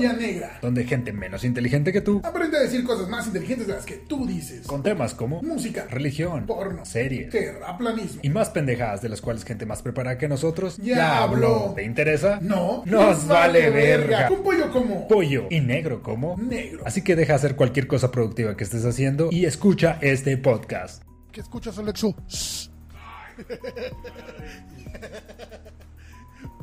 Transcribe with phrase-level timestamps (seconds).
[0.00, 3.84] Negra, donde gente menos inteligente que tú, aprende a decir cosas más inteligentes de las
[3.86, 4.66] que tú dices.
[4.66, 8.20] con temas como Música, religión, porno, series terraplanismo.
[8.22, 11.72] y más pendejadas de las cuales gente más preparada que nosotros Ya habló.
[11.76, 12.38] ¿Te interesa?
[12.42, 14.28] No, Nos vale verga.
[14.30, 16.82] Un pollo como Pollo y negro como negro.
[16.86, 21.02] Así que deja hacer cualquier cosa productiva que estés haciendo y escucha este podcast.
[21.32, 22.14] ¿Qué escuchas, Alexo?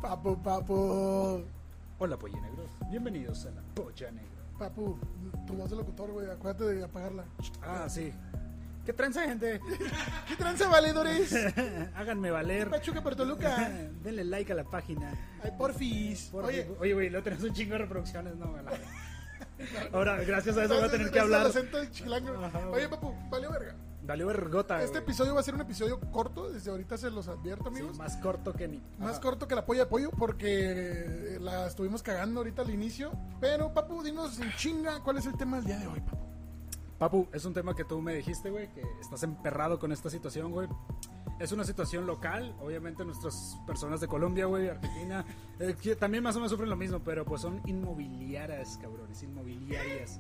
[0.02, 1.44] papu, papu.
[2.00, 2.70] Hola, Pollo Negros.
[2.90, 4.30] Bienvenidos a la Polla Negra.
[4.60, 4.98] Papu,
[5.46, 6.30] tu voz de locutor, güey.
[6.30, 7.26] Acuérdate de apagarla.
[7.62, 8.12] Ah, sí.
[8.86, 9.60] ¿Qué tranza, gente?
[10.28, 11.34] ¿Qué tranza, valedores?
[11.96, 12.70] Háganme valer.
[12.70, 13.70] Pachuca por Toluca.
[14.04, 15.14] Denle like a la página.
[15.44, 16.30] Ay, porfis.
[16.32, 18.64] Por- Oye, Oye, güey, lo tenemos un chingo de reproducciones, no, güey,
[19.92, 21.48] Ahora, gracias a eso voy a tener que hablar.
[21.48, 21.90] acento de.
[22.72, 23.76] Oye, papu, vale verga.
[24.07, 25.03] Valió vergota, Este güey.
[25.03, 27.97] episodio va a ser un episodio corto, desde ahorita se los advierto, Sí, amigos.
[27.97, 28.81] más corto que mi.
[28.97, 29.21] Más Ajá.
[29.21, 33.11] corto que la polla de pollo porque la estuvimos cagando ahorita al inicio.
[33.41, 36.25] Pero, papu, dinos en chinga cuál es el tema del día de hoy, papu.
[36.97, 40.52] Papu, es un tema que tú me dijiste, güey, que estás emperrado con esta situación,
[40.52, 40.67] güey.
[41.39, 45.23] Es una situación local, obviamente nuestras personas de Colombia, güey, Argentina,
[45.59, 50.19] eh, que también más o menos sufren lo mismo, pero pues son inmobiliarias, cabrones, inmobiliarias.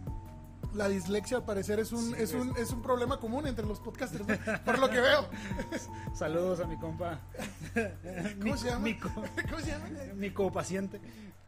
[0.73, 3.79] La dislexia al parecer es un, Sí, es un, es un problema común entre los
[3.79, 4.35] podcasters, ¿no?
[4.65, 5.25] por lo que veo.
[6.15, 7.19] Saludos a mi compa.
[8.39, 8.79] ¿Cómo Mi- se llama?
[8.79, 9.09] Mi, co-
[9.49, 9.85] ¿Cómo se llama?
[10.15, 10.99] mi copaciente.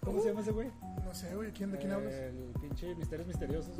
[0.03, 0.71] ¿Cómo se llama ese güey?
[1.03, 2.13] No sé, güey, ¿quién, ¿de quién hablas?
[2.13, 3.75] El pinche Misterios Misteriosos.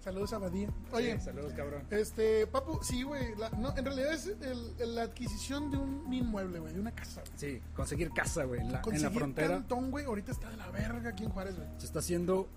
[0.00, 0.68] Saludos a Badía.
[0.92, 1.84] Oye, Sí, saludos, cabrón.
[1.90, 6.58] este, papu, sí, güey, no, en realidad es el- el- la adquisición de un inmueble,
[6.58, 7.22] güey, de una casa.
[7.36, 9.48] Sí, conseguir casa, güey, en la, la Conseguir frontera.
[9.48, 11.68] cantón, güey, ahorita está de la verga aquí en Juárez, güey.
[11.78, 12.48] Se está haciendo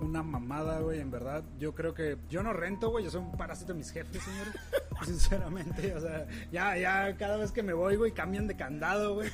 [0.00, 1.44] una mamada, güey, en verdad.
[1.58, 4.54] Yo creo que yo no rento, güey, yo soy un parásito de mis jefes, señores.
[5.04, 9.30] Sinceramente, o sea, ya, ya cada vez que me voy, güey, cambian de candado, güey.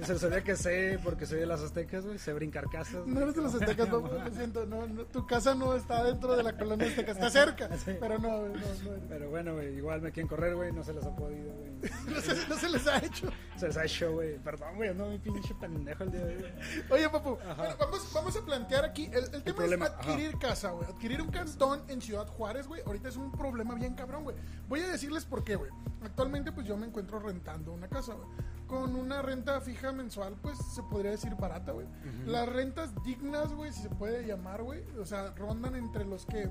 [0.00, 3.06] O sea, sabía que sé, porque soy de las aztecas, güey, sé brincar casas.
[3.06, 6.36] No eres de los aztecas, papu, lo siento, no, no, tu casa no está dentro
[6.36, 7.92] de la colonia azteca, está cerca, Sí.
[8.00, 8.58] pero no, güey, no,
[8.92, 9.08] no.
[9.08, 11.70] Pero bueno, güey, igual me quieren correr, güey, no se les ha podido, güey.
[12.10, 13.28] No se, no se les ha hecho.
[13.56, 14.38] Se les ha hecho, güey.
[14.38, 16.44] Perdón, güey, no, mi pinche pendejo el día de hoy.
[16.90, 19.06] Oye, papu, bueno, vamos, vamos a plantear aquí.
[19.06, 20.88] El, el tema problema, es adquirir casa, güey.
[20.88, 22.82] Adquirir un cantón en Ciudad Juárez, güey.
[22.84, 24.36] Ahorita es un problema bien cabrón, güey.
[24.68, 25.70] Voy a decirles por qué, güey.
[26.02, 28.28] Actualmente, pues yo me encuentro rentando una casa, güey.
[28.70, 31.88] Con una renta fija mensual, pues se podría decir barata, güey.
[32.24, 34.84] Las rentas dignas, güey, si se puede llamar, güey.
[35.00, 36.48] O sea, rondan entre los que.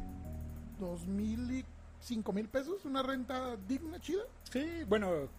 [0.78, 1.66] Dos mil y
[2.02, 2.84] cinco mil pesos.
[2.84, 4.24] Una renta digna, chida.
[4.52, 5.30] Sí, bueno.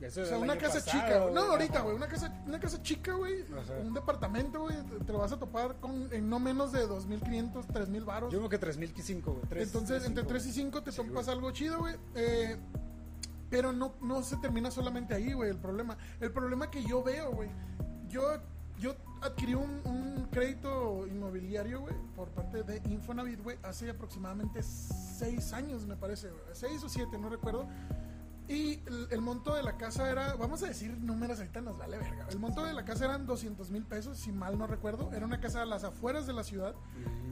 [0.00, 1.34] Eso O sea, una casa pasado, chica, güey.
[1.34, 1.94] No, ahorita, güey.
[1.96, 3.44] Una casa, una casa chica, güey.
[3.84, 4.76] Un departamento, güey.
[5.06, 8.32] Te, lo vas a topar con en no menos de 2.500, 3.000 varos.
[8.32, 9.62] Yo creo que 3005, güey.
[9.62, 11.36] Entonces, entre cinco, 3 y 5 te Sí, topas güey.
[11.36, 11.94] algo chido, güey.
[12.14, 12.56] Eh,
[13.52, 15.98] pero no, no se termina solamente ahí, güey, el problema.
[16.20, 17.50] El problema que yo veo, güey.
[18.08, 18.22] Yo,
[18.78, 25.52] yo adquirí un, un crédito inmobiliario, güey, por parte de Infonavit, güey, hace aproximadamente 6
[25.52, 26.42] años, me parece, güey.
[26.54, 27.68] 6 o 7, no recuerdo.
[28.48, 31.96] Y el, el monto de la casa era, vamos a decir números, ahorita nos vale
[31.96, 32.26] verga.
[32.28, 35.10] El monto de la casa eran 200 mil pesos, si mal no recuerdo.
[35.14, 36.74] Era una casa a las afueras de la ciudad.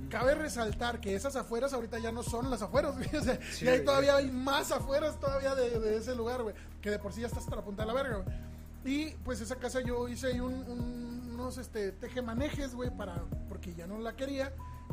[0.08, 3.08] Cabe resaltar que esas afueras ahorita ya no son las afueras, güey.
[3.16, 3.84] O sea, Sí, hay güey.
[3.84, 6.54] todavía hay más afueras todavía de, de ese lugar, güey.
[6.80, 8.36] Que de por sí ya está hasta la punta de la verga, güey.
[8.82, 13.74] Y pues esa casa yo hice ahí un- un- unos este, tejemanejes, güey, para, porque
[13.74, 14.52] ya no la quería.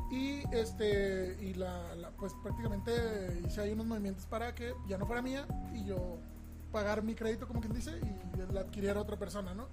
[0.09, 5.05] Y este, y la, la- pues prácticamente hice ahí unos movimientos para que ya no
[5.05, 6.17] fuera mía y yo
[6.71, 9.67] pagar mi crédito, como quien dice, y la adquiriera otra persona, ¿no?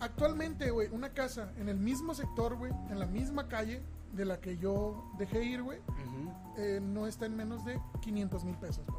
[0.00, 3.82] Actualmente, güey, una casa en el mismo sector, güey, en la misma calle
[4.12, 6.32] de la que yo dejé ir, güey, Ujú.
[6.56, 8.98] eh, no está en menos de 500 mil pesos, papá.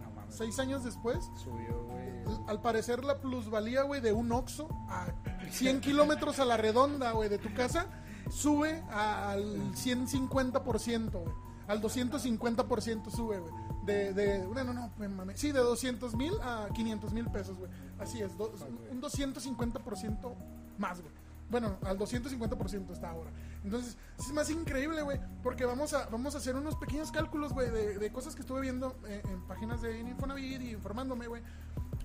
[0.00, 0.34] No mames.
[0.36, 2.22] Seis años después, Subió, güey.
[2.38, 5.08] al- al parecer la plusvalía, güey, de un Oxxo a
[5.50, 7.86] 100 kilómetros a la redonda, güey, de tu casa,
[8.30, 11.34] sube al 150%, güey.
[11.66, 13.52] Al 250% sube, güey.
[13.84, 15.36] De, de, no, no, no, me mamé.
[15.36, 17.70] Sí, de 200 mil a 500 mil pesos, güey.
[17.98, 18.52] Así es, do-
[18.90, 20.34] un 250%
[20.78, 21.12] más, güey.
[21.50, 23.30] Bueno, al 250% está ahora.
[23.64, 27.70] Entonces, es más increíble, güey, porque vamos a, vamos a hacer unos pequeños cálculos, güey,
[27.70, 31.42] de, de cosas que estuve viendo eh, en páginas de Infonavit y informándome, güey.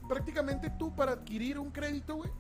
[0.08, 2.32] Prácticamente tú para adquirir un crédito, güey,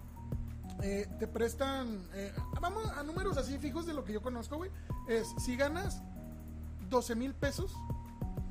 [0.81, 4.71] eh, te prestan, eh, vamos a números así fijos de lo que yo conozco, güey,
[5.07, 6.01] es si ganas
[6.89, 7.73] 12 mil pesos,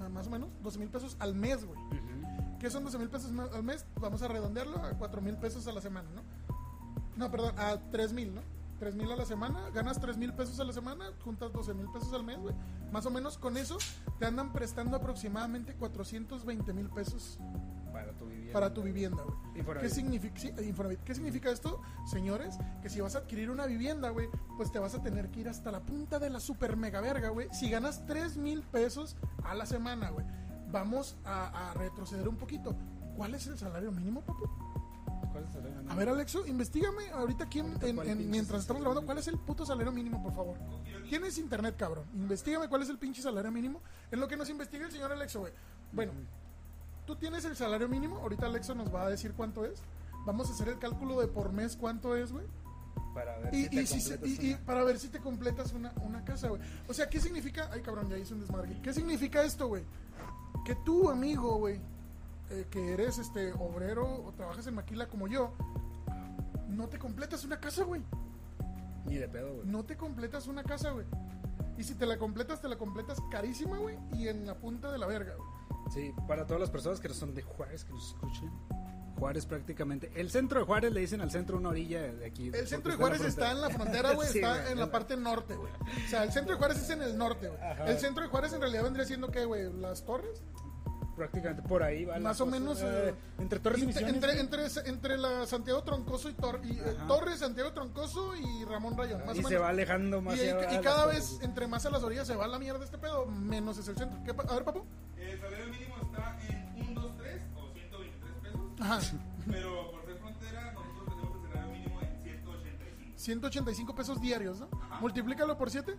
[0.01, 1.79] ah, más o menos, 12 mil pesos al mes, güey.
[1.79, 2.59] Ujú.
[2.59, 3.85] ¿Qué son 12 mil pesos al mes?
[4.01, 6.23] Vamos a redondearlo a 4 mil pesos a la semana, ¿no?
[7.17, 8.41] No, perdón, a 3 mil, ¿no?
[8.79, 11.87] 3 mil a la semana, ganas 3 mil pesos a la semana, juntas 12 mil
[11.93, 12.55] pesos al mes, güey.
[12.91, 13.79] Más o menos con eso
[14.19, 17.39] te andan prestando aproximadamente 420 mil pesos
[18.13, 18.53] Para tu vivienda.
[18.53, 19.37] para tu vivienda, güey.
[19.83, 20.53] ¿Qué significa, sí.
[21.05, 21.81] ¿Qué significa esto,
[22.11, 22.59] señores?
[22.83, 25.49] Que si vas a adquirir una vivienda, güey, pues te vas a tener que ir
[25.49, 27.49] hasta la punta de la super mega verga, güey.
[27.53, 30.27] Si ganas 3 mil pesos a la semana, güey,
[30.71, 32.77] vamos a, a retroceder un poquito.
[33.17, 34.49] ¿Cuál es el salario mínimo, papu?
[35.33, 38.61] ¿Cuál es el salario A ver, Alexo, investigame ahorita aquí en- en- ¿cuál en- mientras
[38.63, 39.07] estamos grabando, mínimo?
[39.07, 40.57] ¿cuál es el puto salario mínimo, por favor?
[41.09, 42.05] Tienes internet, cabrón.
[42.15, 43.81] Investígame cuál es el pinche salario mínimo.
[44.11, 45.53] En lo que nos investiga el señor Alexo, güey.
[45.93, 46.13] Bueno,
[47.07, 48.17] tú tienes el salario mínimo.
[48.19, 49.83] Ahorita Alexo nos va a decir cuánto es.
[50.27, 52.47] Vamos a hacer el cálculo de por mes cuánto es, güey.
[53.15, 54.15] Para ver Y, si te y si
[54.49, 56.61] y- y para ver si te completas una, una casa, güey.
[56.89, 57.69] O sea, ¿qué significa?
[57.73, 58.81] Ay, cabrón, ya hice un desmadre.
[58.83, 59.85] ¿Qué significa esto, güey?
[60.65, 61.81] Que tú, amigo, güey,
[62.51, 65.53] eh, que eres este obrero o trabajas en maquila como yo,
[66.69, 68.03] no te completas una casa, güey.
[69.07, 69.67] Ni de pedo, güey.
[69.67, 71.07] No te completas una casa, güey.
[71.77, 74.99] Y si te la completas, te la completas carísima, güey, y en la punta de
[74.99, 75.49] la verga, güey.
[75.93, 78.51] Sí, para todas las personas que no son de Juárez, que nos escuchen.
[79.19, 80.11] Juárez prácticamente.
[80.17, 82.51] El centro de Juárez le dicen al centro una orilla de aquí.
[82.53, 84.73] El centro de Juárez está en la frontera, güey, Sí, está güey.
[84.73, 85.71] en la parte norte, güey.
[85.73, 87.61] O sea, el centro de Juárez es en el norte, güey.
[87.61, 87.85] Ajá.
[87.85, 89.73] El centro de Juárez en realidad vendría siendo, ¿qué, güey?
[89.75, 90.43] ¿Las torres?
[91.15, 92.19] Prácticamente por ahí va.
[92.19, 92.59] Más o cosa.
[92.59, 94.41] menos, Eh, entre Torres y Entre, Misiones.
[94.41, 96.97] entre, entre, entre la Santiago Troncoso y, Tor- y, eh.
[97.07, 99.25] Torres, Santiago Troncoso y Ramón Rayón.
[99.27, 99.63] Más y o se menos.
[99.63, 100.37] va alejando más.
[100.39, 102.97] y, y a cada vez, entre más a las orillas se va la mierda este
[102.97, 104.19] pedo, menos es el centro.
[104.25, 104.85] ¿Qué pa- a ver, papu.
[105.43, 108.61] El salario mínimo está en 1, 2, 3 o 123 pesos.
[108.81, 109.01] Ajá.
[109.51, 113.19] Pero por ser frontera, nosotros tenemos el salario mínimo en 185.
[113.19, 114.69] 185 pesos diarios, ¿no?
[114.81, 115.01] Ajá.
[115.01, 115.99] Multiplícalo por 7.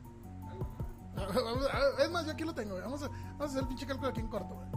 [1.99, 2.83] Es más, yo aquí lo tengo, güey.
[2.83, 4.67] Vamos a, vamos a hacer el pinche cálculo aquí en corto, güey.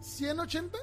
[0.00, 0.78] 180,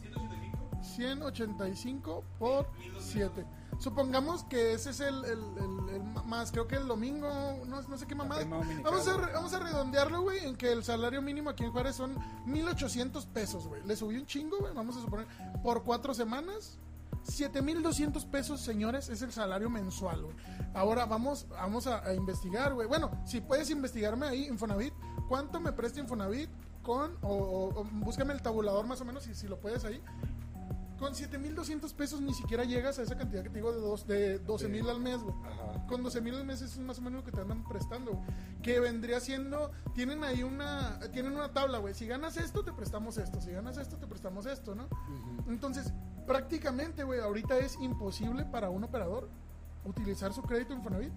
[0.00, 0.78] 185.
[0.82, 3.46] 185 por 7.
[3.78, 7.28] Supongamos que ese es el, el- el- el ma- más, creo que el domingo,
[7.66, 8.42] no, no sé qué mamada.
[8.82, 11.96] Vamos a, re- vamos a redondearlo, güey, en que el salario mínimo aquí en Juárez
[11.96, 12.16] son
[12.46, 13.82] 1800 pesos, güey.
[13.84, 15.26] Le subí un chingo, güey, vamos a suponer,
[15.62, 16.78] por cuatro semanas.
[17.24, 20.36] 7200 pesos, señores, es el salario mensual, güey.
[20.74, 22.88] Ahora vamos, vamos a, a investigar, güey.
[22.88, 24.92] Bueno, si puedes investigarme ahí, Infonavit,
[25.28, 26.50] ¿cuánto me presta Infonavit
[26.82, 30.02] con, o, o- o búscame el tabulador más o menos, si, si lo puedes ahí.
[31.02, 34.38] Con 7200 pesos ni siquiera llegas a esa cantidad que te digo de, dos, de
[34.38, 35.34] 12 mil al mes, güey.
[35.44, 35.84] Ajá.
[35.88, 38.24] Con 12 mil al mes es más o menos lo que te andan prestando, güey.
[38.62, 41.92] Que vendría siendo, tienen ahí una, tienen una tabla, güey.
[41.94, 43.40] Si ganas esto, te prestamos esto.
[43.40, 44.86] Si ganas esto, te prestamos esto, ¿no?
[45.48, 45.92] Entonces,
[46.24, 49.28] prácticamente, güey, ahorita es imposible para un operador
[49.84, 51.12] utilizar su crédito Infonavit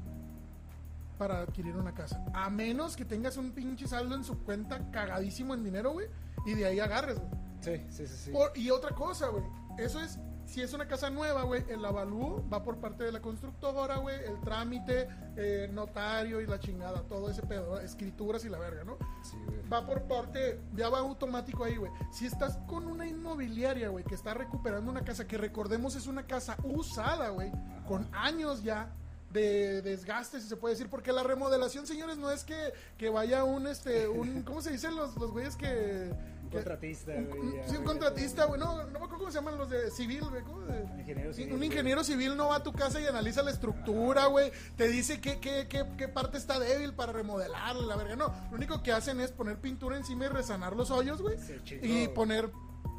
[1.20, 2.26] para adquirir una casa.
[2.34, 6.08] A menos que tengas un pinche saldo en su cuenta cagadísimo en dinero, güey,
[6.48, 7.46] y de ahí agarres, güey.
[7.62, 8.16] Sí, sí, sí.
[8.26, 8.32] sí.
[8.32, 9.44] Por- y otra cosa, güey.
[9.78, 13.22] Eso es, si es una casa nueva, güey, el avalúo va por parte de la
[13.22, 17.84] constructora, güey, el trámite, eh, notario y la chingada, todo ese pedo, ¿verdad?
[17.84, 18.98] escrituras y la verga, ¿no?
[19.24, 19.68] Sí, güey.
[19.68, 21.92] Va por parte, ya va automático ahí, güey.
[22.12, 26.26] Si estás con una inmobiliaria, güey, que está recuperando una casa, que recordemos es una
[26.26, 27.52] casa usada, güey,
[27.88, 28.94] con años ya
[29.32, 32.56] de desgaste, si se puede decir, porque la remodelación, señores, no es que,
[32.98, 36.14] que vaya un, este, un, ¿cómo se dicen los, los güeyes que...
[36.56, 37.42] Contratista, güey.
[37.42, 40.24] sí, un güey, contratista, güey, no, no me acuerdo cómo se llaman los de civil,
[40.30, 41.70] güey, ¿cómo de- Un ingeniero civil, un güey.
[41.70, 44.52] ingeniero civil no va a tu casa y analiza la estructura, güey.
[44.76, 48.16] Te dice qué, qué, qué, qué parte está débil para remodelarla, la verga.
[48.16, 51.38] No, lo único que hacen es poner pintura encima y resanar los hoyos, güey.
[51.38, 52.14] Se chingó, Y güey.
[52.14, 52.50] poner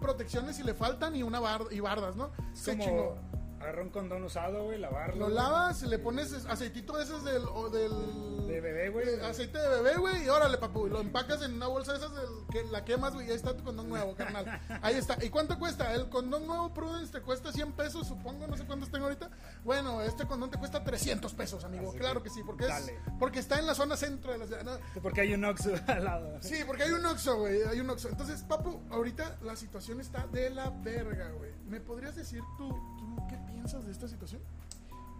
[0.01, 2.31] protecciones si le faltan y una bar y bardas, ¿no?
[2.53, 3.19] Se como chingó.
[3.61, 5.17] agarrar un condón usado, güey, lavarlo.
[5.17, 5.35] Lo güey.
[5.37, 7.43] lavas, le pones aceitito de esos del...
[7.55, 9.21] o del De bebé, güey.
[9.21, 12.11] aceite de bebé, güey, y órale, papu, lo empacas en una bolsa de esas
[12.51, 14.61] que la quemas, güey, y ahí está tu condón nuevo, carnal.
[14.83, 15.17] Ahí está.
[15.25, 15.95] ¿Y cuánto cuesta?
[15.95, 19.31] El condón nuevo Prudence te cuesta 100 pesos, supongo, no sé cuántos tengo ahorita.
[19.65, 21.91] Bueno, este condón te cuesta 300 pesos, amigo.
[21.91, 24.47] Así claro que, que sí, porque es porque está en la zona centro de la
[24.47, 24.63] ciudad.
[24.65, 25.01] ¿no?
[25.03, 26.39] Porque hay un Oxxo al lado.
[26.41, 28.09] Sí, porque hay un Oxxo, güey, hay un Oxxo.
[28.09, 31.53] Entonces, papu, ahorita la situación está de la verga, güey.
[31.67, 34.41] ¿Me podrías decir tú, tú qué piensas de esta situación?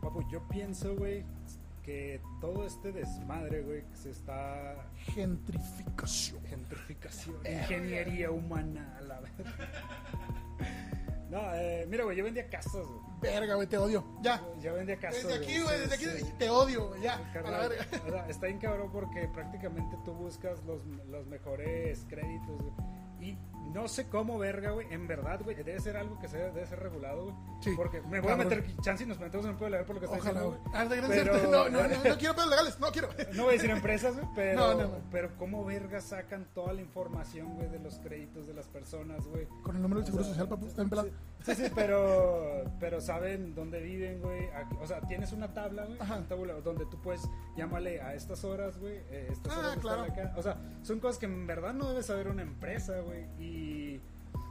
[0.01, 1.25] Papu, yo pienso, güey,
[1.87, 4.75] que todo este desmadre, güey, que se está
[5.15, 6.43] Gentrificación.
[6.45, 9.55] gentrificación, ingeniería humana, a la verdad.
[11.29, 13.01] No, eh, mira, güey, yo vendía casas, güey.
[13.21, 14.05] Verga, güey, te odio.
[14.23, 14.41] Ya.
[14.63, 15.25] Yo vendía casas.
[15.25, 17.17] Desde aquí, güey, desde aquí Sí, te odio, güey, ya.
[17.17, 17.85] A la Carnal, verga.
[18.07, 22.73] o sea, está bien cabrón porque prácticamente tú buscas los, los mejores créditos, güey.
[23.21, 23.39] Y
[23.73, 24.87] no sé cómo, verga, güey.
[24.93, 27.35] En verdad, güey, debe ser algo que se debe ser regulado, güey.
[27.61, 27.73] Sí.
[27.77, 30.01] Porque me voy a meter chance y nos metemos en un pedo legal por lo
[30.01, 31.01] que está Ojalá, diciendo, güey.
[31.09, 31.51] Pero-.
[31.51, 33.09] No, no, no, no quiero pedos legales, no quiero.
[33.35, 35.01] No voy a decir empresas, güey, pero, No, no, no.
[35.11, 39.47] pero cómo verga sacan toda la información, güey, de los créditos de las personas, güey.
[39.63, 41.09] Con el número del seguro sea, social, papu, está en pelado.
[41.45, 44.49] Sí, sí, pero, pero saben dónde viven, güey.
[44.81, 47.23] O sea, tienes una tabla, güey, un tabulador donde tú puedes
[47.57, 48.97] llámale a estas horas, güey.
[49.11, 50.03] eh, estas Ah, horas claro.
[50.03, 50.33] acá.
[50.37, 53.27] O sea, son cosas que en verdad no debe saber una empresa, güey.
[53.39, 53.56] Y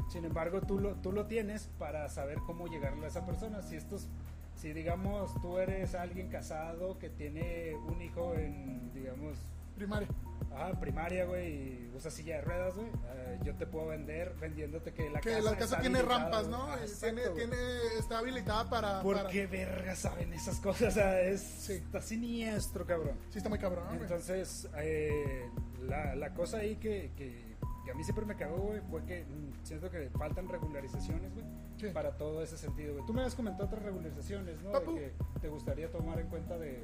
[0.10, 3.62] Sin embargo, tú lo, tú lo tienes para saber cómo llegarle a esa persona.
[3.64, 4.08] Si estos,
[4.56, 9.38] si digamos tú eres alguien casado que tiene un hijo en, digamos,
[9.76, 10.08] Primaria.
[10.54, 14.94] ajá, primaria, güey, y usa silla de ruedas, güey, eh, yo te puedo vender vendiéndote
[14.94, 16.48] que la Que casa la casa tiene rampas.
[16.48, 16.68] ¿no?
[16.78, 17.58] Y exacto, tiene, tiene,
[18.00, 19.02] está habilitada para.
[19.02, 20.90] ¿Por para- qué verga saben esas cosas?
[20.90, 21.74] O sea, es, Sí.
[21.74, 23.18] está siniestro, cabrón.
[23.32, 23.86] Sí, está muy cabrón.
[24.00, 25.50] Entonces, eh,
[25.82, 27.55] la, la cosa ahí que, que,
[27.86, 31.46] que a mí siempre me cagó, güey, fue que mm, siento que faltan regularizaciones, güey,
[31.78, 31.88] Sí.
[31.94, 33.06] para todo ese sentido, güey.
[33.06, 34.72] Tú me has comentado otras regularizaciones, ¿no?
[34.72, 34.96] Papu.
[34.96, 35.00] De
[35.34, 36.84] que te gustaría tomar en cuenta de,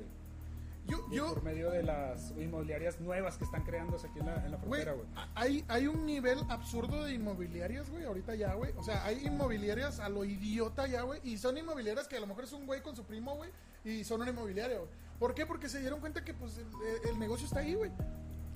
[0.87, 4.51] Yo, yo, por medio de las inmobiliarias nuevas que están creándose aquí en la, en
[4.51, 5.27] la Güey, frontera, güey.
[5.35, 8.71] hay, hay un nivel absurdo de inmobiliarias, güey, ahorita ya, güey.
[8.77, 11.19] O sea, hay inmobiliarias a lo idiota ya, güey.
[11.23, 13.51] Y son inmobiliarias que a lo mejor es un güey con su primo, güey.
[13.85, 14.89] Y son una inmobiliaria, güey.
[15.19, 15.45] ¿Por qué?
[15.45, 17.91] Porque se dieron cuenta que, pues, el, el negocio está ahí, güey.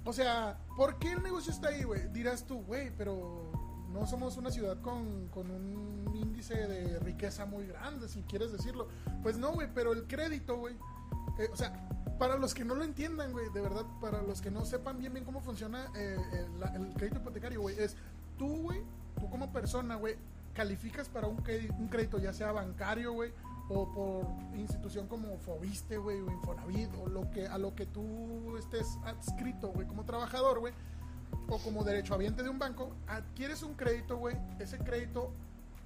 [0.05, 2.07] O sea, ¿por qué el negocio está ahí, güey?
[2.13, 3.51] Dirás tú, güey, pero
[3.91, 8.87] no somos una ciudad con, con un índice de riqueza muy grande, si quieres decirlo.
[9.23, 10.75] Pues no, güey, pero el crédito, güey.
[11.39, 14.51] eh, o sea, para los que no lo entiendan, güey, de verdad, para los que
[14.51, 16.17] no sepan bien bien cómo funciona eh,
[16.75, 17.97] el, crédito hipotecario, güey, es
[18.37, 18.83] tú, güey,
[19.19, 20.15] tú como persona, güey,
[20.53, 21.43] calificas para un,
[21.77, 23.33] un crédito, ya sea bancario, güey,
[23.69, 28.57] o por institución como Fobiste, güey, o Infonavit, o lo que, a lo que tú
[28.57, 30.73] estés adscrito, güey, como trabajador, güey,
[31.47, 35.31] o como derechohabiente de un banco, adquieres un crédito, güey, ese crédito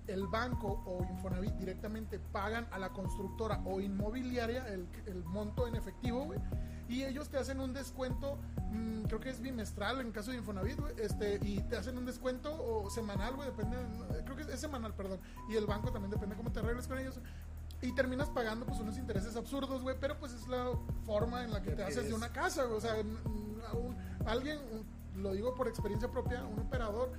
[0.09, 5.75] el banco o Infonavit directamente pagan a la constructora o inmobiliaria el, el monto en
[5.75, 6.39] efectivo, güey.
[6.88, 8.39] Y ellos te hacen un descuento,
[8.71, 10.93] mm, creo que es bimestral en caso de Infonavit, güey.
[10.98, 13.77] Este, y te hacen un descuento o semanal, güey, depende,
[14.25, 15.19] creo que es semanal, perdón.
[15.48, 17.19] Y el banco también depende cómo te arregles con ellos.
[17.81, 20.69] Y terminas pagando pues unos intereses absurdos, güey, pero pues es la
[21.05, 22.77] forma en la que te haces de una casa, güey.
[22.77, 22.95] O sea,
[23.74, 23.95] un-
[24.25, 27.12] alguien, un- lo digo por experiencia propia, un operador,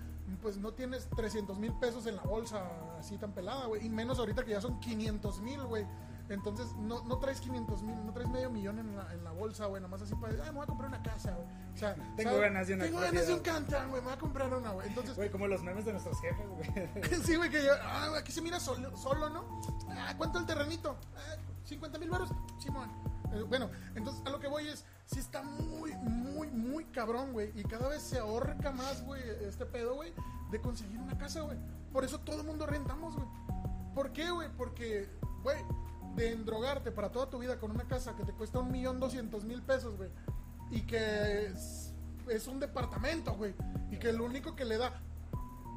[0.43, 2.63] pues no tienes 300 mil pesos en la bolsa
[2.99, 3.85] así tan pelada, güey.
[3.87, 5.87] Y menos ahorita que ya son 500 mil, güey.
[6.31, 9.67] Entonces no, no traes 500 mil, no traes medio millón en la, en la bolsa,
[9.67, 9.83] güey.
[9.83, 11.47] Nada más así para, ay, me voy a comprar una casa, güey.
[11.75, 12.41] O sea, Tengo ¿sabes?
[12.41, 13.41] ganas de una Tengo ganas de un.
[13.41, 14.01] Cantan, güey.
[14.01, 14.89] Me voy a comprar una, güey.
[14.89, 17.15] Entonces, Güey, como los memes de nuestros jefes, güey.
[17.25, 19.61] sí, güey, que yo, ah, aquí se mira solo, solo ¿no?
[19.91, 20.97] Ah, ¿Cuánto el terrenito?
[21.17, 22.31] Ah, 50 mil baros.
[22.59, 22.91] Simón.
[23.33, 27.53] Eh, bueno, entonces a lo que voy es, sí está muy, muy, muy cabrón, güey.
[27.59, 30.13] Y cada vez se ahorca más, güey, este pedo, güey,
[30.51, 31.59] de conseguir una casa, güey.
[31.93, 33.27] Por eso todo el mundo rentamos, güey.
[33.95, 34.49] ¿Por qué, güey?
[34.57, 35.09] Porque,
[35.43, 35.59] güey,
[36.21, 39.45] de endrogarte para toda tu vida con una casa que te cuesta un millón doscientos
[39.45, 40.11] mil pesos, güey.
[40.71, 41.95] Y que es,
[42.29, 43.55] es un departamento, güey.
[43.91, 45.01] Y que lo único que le da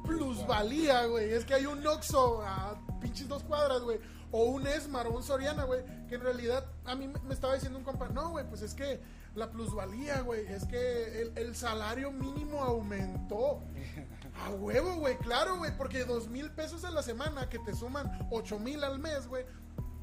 [0.04, 1.32] plusvalía, güey.
[1.32, 3.98] Es que hay un Oxxo a pinches dos cuadras, güey.
[4.30, 5.82] O un Esmar o un Soriana, güey.
[6.08, 8.74] Que en realidad a mí me me estaba diciendo un compa, no, güey, pues es
[8.74, 9.00] que
[9.34, 10.46] la plusvalía, güey.
[10.46, 13.62] Es que el, el salario mínimo aumentó.
[14.44, 15.74] A huevo, güey, claro, güey.
[15.76, 19.46] Porque dos mil pesos a la semana que te suman ocho mil al mes, güey.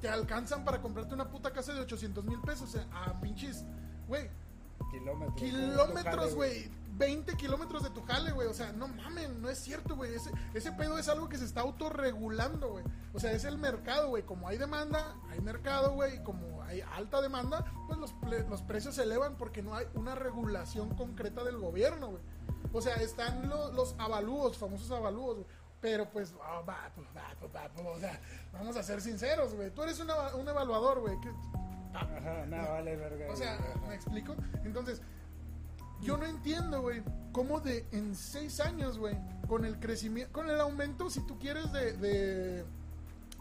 [0.01, 2.69] Te alcanzan para comprarte una puta casa de 800 mil pesos.
[2.69, 3.63] O sea, a pinches,
[4.07, 4.29] güey,
[4.91, 5.35] Kilómetros.
[5.39, 6.81] kilómetros, güey.
[6.93, 8.47] 20 kilómetros de tu jale, güey.
[8.47, 10.13] O sea, no mamen, no es cierto, güey.
[10.13, 12.83] Ese, ese pedo es algo que se está autorregulando, güey.
[13.13, 14.23] O sea, es el mercado, güey.
[14.23, 16.15] Como hay demanda, hay mercado, güey.
[16.15, 18.13] Y como hay alta demanda, pues los,
[18.49, 22.23] los precios se elevan porque no hay una regulación concreta del gobierno, güey.
[22.73, 25.47] O sea, están lo- los avalúos, famosos avalúos, güey.
[25.81, 28.19] Pero pues, ah, va, pues, va, pues, va, pues, o sea,
[28.53, 29.71] vamos a ser sinceros, güey.
[29.71, 31.15] Tú eres una- un evaluador, güey.
[31.93, 33.31] Ajá, no, vale, verga.
[33.31, 33.57] o sea.
[33.87, 34.35] ¿me explico?
[34.63, 35.01] Entonces,
[36.01, 40.59] yo no entiendo, güey, cómo de en seis años, güey, con el crecimiento, con el
[40.61, 42.65] aumento, si tú quieres, de, de-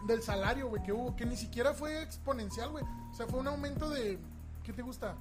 [0.06, 2.84] del salario, güey, que hubo, que ni siquiera fue exponencial, güey.
[3.10, 4.18] O sea, fue un aumento de,
[4.64, 5.14] ¿qué te gusta?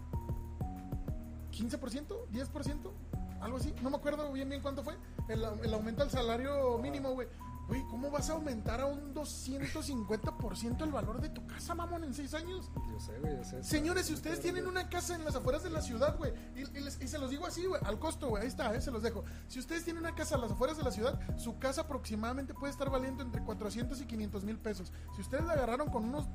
[1.51, 2.27] ¿15%?
[2.31, 2.91] ¿10%?
[3.41, 3.73] Algo así.
[3.81, 4.95] No me acuerdo bien bien cuánto fue.
[5.27, 7.27] El, el aumento al salario mínimo, güey.
[7.67, 12.15] Güey, ¿cómo vas a aumentar a un 250% el valor de tu casa, mamón, en
[12.15, 12.71] seis años?
[12.91, 13.63] Yo sé, güey, yo sé.
[13.63, 16.81] Señores, si ustedes tienen una casa en las afueras de la ciudad, güey, y, y
[16.81, 19.03] les- y se los digo así, güey, al costo, güey, ahí está, eh, se los
[19.03, 19.23] dejo.
[19.47, 22.71] Si ustedes tienen una casa a las afueras de la ciudad, su casa aproximadamente puede
[22.71, 24.91] estar valiendo entre 400 y 500 mil pesos.
[25.15, 26.25] Si ustedes la agarraron con unos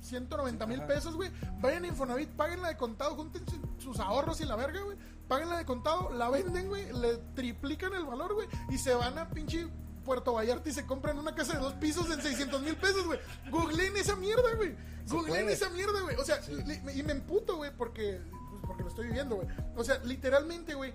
[0.00, 1.30] 190 mil pesos, güey,
[1.60, 4.96] vayan a Infonavit, páguenla de contado, junten su- sus ahorros y la verga, güey,
[5.28, 9.28] páguenla de contado, la venden, güey, le triplican el valor, güey, y se van a
[9.30, 9.68] pinche
[10.04, 13.18] Puerto Vallarta y se compran una casa de dos pisos en 600 mil pesos, güey.
[13.50, 14.74] Googleen esa mierda, güey.
[15.08, 16.16] Googleen esa mierda, güey.
[16.16, 19.48] O sea, li- y me emputo, güey, porque, pues, porque lo estoy viviendo, güey.
[19.76, 20.92] O sea, literalmente, güey,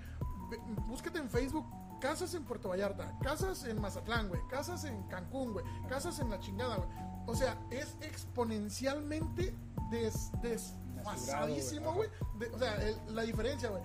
[0.87, 1.65] búsquete en Facebook
[2.01, 6.39] casas en Puerto Vallarta, casas en Mazatlán, güey, casas en Cancún, güey, casas en la
[6.39, 6.89] chingada, güey.
[7.25, 9.55] O sea, es exponencialmente
[9.89, 12.09] des, desfasadísimo, güey.
[12.39, 13.81] De- O sea, el- la diferencia, güey.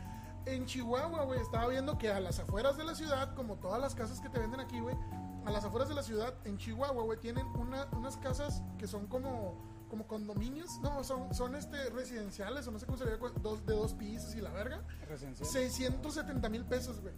[0.47, 3.95] En Chihuahua, güey, estaba viendo que a las afueras de la ciudad, como todas las
[3.95, 4.97] casas que te venden aquí, güey,
[5.45, 9.07] a las afueras de la ciudad, en Chihuahua, güey, tienen una- unas casas que son
[9.07, 9.57] como,
[9.89, 13.75] como condominios, no, son, son este, residenciales, o no sé cómo se le dos, de
[13.75, 14.83] dos pisos y la verga.
[15.09, 15.49] Residencial.
[15.49, 17.15] 670 mil pesos, güey.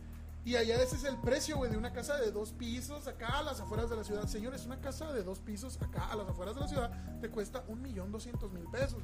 [0.46, 3.42] Y allá ese es el precio, güey, de una casa de dos pisos acá a
[3.42, 4.26] las afueras de la ciudad.
[4.26, 6.90] Señores, una casa de dos pisos acá a las afueras de la ciudad
[7.22, 9.02] te cuesta un millón doscientos mil pesos.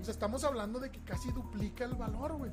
[0.00, 2.52] O sea, estamos hablando de que casi duplica el valor, güey.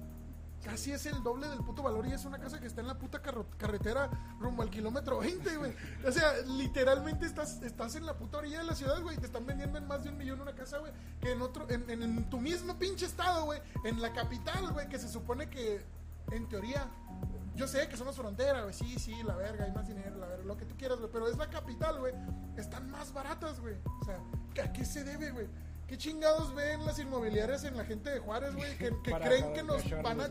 [0.64, 2.98] Casi es el doble del puto valor y es una casa que está en la
[2.98, 4.10] puta carretera
[4.40, 5.74] rumbo al kilómetro 20, güey.
[6.06, 9.18] O sea, literalmente estás, estás en la puta orilla de la ciudad, güey.
[9.18, 10.92] Te están vendiendo en más de un millón una casa, güey.
[11.22, 13.62] Que en otro, en, en- en tu mismo pinche estado, güey.
[13.86, 14.90] En la capital, güey.
[14.90, 15.86] Que se supone que,
[16.32, 16.88] en teoría,
[17.56, 18.74] yo sé que somos frontera, güey.
[18.74, 21.10] Sí, sí, la verga, hay más dinero, la verga, lo que tú quieras, güey.
[21.12, 22.14] Pero es la capital, güey.
[22.58, 23.76] Están más baratas, güey.
[24.02, 24.20] O sea,
[24.66, 25.48] ¿a qué se debe, güey?
[25.88, 28.78] ¿Qué chingados ven las inmobiliarias en la gente de Juárez, güey?
[28.78, 30.28] Que, que Para creen que nos van a.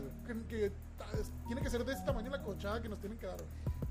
[0.47, 0.71] Que,
[1.47, 3.37] tiene que ser de este tamaño la cochada que nos tienen que dar.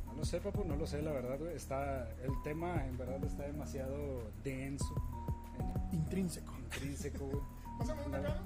[0.06, 1.54] No lo sé, papu, no lo sé, la verdad, güey.
[1.56, 4.94] Está, el tema, en verdad, está demasiado denso,
[5.92, 6.52] en- Intrínseco.
[6.56, 7.42] intrínseco, güey.
[7.78, 8.40] Pásame una cara.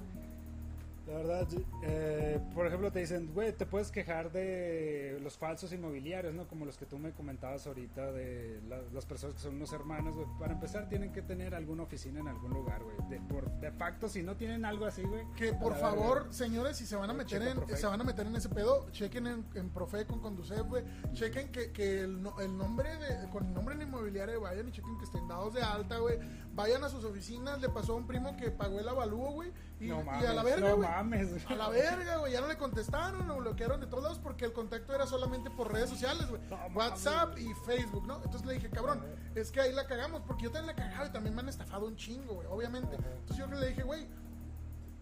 [1.07, 1.47] La verdad,
[1.83, 6.47] eh, por ejemplo, te dicen, güey, te puedes quejar de los falsos inmobiliarios, ¿no?
[6.47, 10.15] Como los que tú me comentabas ahorita de la- las personas que son unos hermanos,
[10.15, 10.27] güey.
[10.39, 12.95] Para empezar, tienen que tener alguna oficina en algún lugar, güey.
[13.09, 15.25] De, por, de facto, si no tienen algo así, güey.
[15.35, 17.77] Que por favor, señores, si se van a meter en Profec.
[17.77, 20.83] se van a meter en ese pedo, chequen en, en Profe con Conducef, güey.
[21.13, 24.97] Chequen que, que el, el nombre de con el nombre en inmobiliaria vayan y chequen
[24.99, 26.19] que estén dados de alta, güey.
[26.53, 29.51] Vayan a sus oficinas, le pasó a un primo que pagó el avalúo, güey,
[29.81, 31.45] y, No y mames, a la verga, no mames.
[31.49, 34.53] A la verga, güey, ya no le contestaron, lo bloquearon de todos lados porque el
[34.53, 36.41] contacto era solamente por redes sociales, güey.
[36.49, 38.17] No WhatsApp y Facebook, ¿no?
[38.23, 39.03] Entonces le dije, cabrón,
[39.35, 41.87] es que ahí la cagamos porque yo también la cagaba y también me han estafado
[41.87, 42.95] un chingo, güey, obviamente.
[42.95, 43.07] Ajá.
[43.19, 44.07] Entonces yo le dije, güey,